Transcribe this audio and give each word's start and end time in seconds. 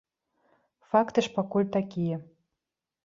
Факты 0.93 1.19
ж 1.27 1.33
пакуль 1.35 1.71
такія. 1.79 2.17